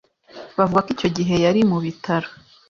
[0.57, 2.27] Bavuga ko icyo gihe yari mu bitaro.